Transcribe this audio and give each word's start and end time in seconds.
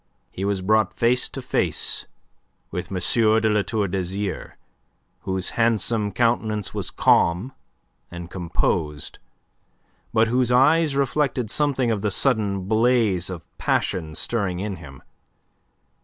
He 0.31 0.43
was 0.45 0.63
brought 0.63 0.95
face 0.95 1.29
to 1.29 1.43
face 1.43 2.07
with 2.71 2.91
M. 2.91 2.97
de 3.39 3.47
La 3.47 3.61
Tour 3.61 3.87
d'Azyr, 3.87 4.53
whose 5.19 5.51
handsome 5.51 6.11
countenance 6.11 6.73
was 6.73 6.89
calm 6.89 7.53
and 8.09 8.27
composed, 8.27 9.19
but 10.11 10.27
whose 10.27 10.51
eyes 10.51 10.95
reflected 10.95 11.51
something 11.51 11.91
of 11.91 12.01
the 12.01 12.09
sudden 12.09 12.61
blaze 12.67 13.29
of 13.29 13.45
passion 13.59 14.15
stirring 14.15 14.59
in 14.59 14.77
him. 14.77 15.03